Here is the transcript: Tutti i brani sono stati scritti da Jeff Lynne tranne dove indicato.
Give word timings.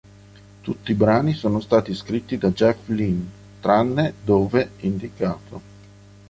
Tutti 0.61 0.89
i 0.89 0.95
brani 0.95 1.31
sono 1.35 1.59
stati 1.59 1.93
scritti 1.93 2.35
da 2.39 2.49
Jeff 2.49 2.87
Lynne 2.87 3.29
tranne 3.59 4.15
dove 4.23 4.71
indicato. 4.79 5.61